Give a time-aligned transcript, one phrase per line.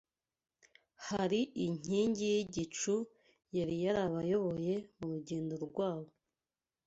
[1.07, 2.95] hari inkingi y’igicu
[3.57, 6.09] yari yarabayoboye mu rugendo rwabo